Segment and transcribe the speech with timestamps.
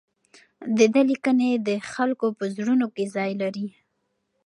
[0.77, 3.67] د ده لیکنې د خلکو په زړونو کې ځای لري.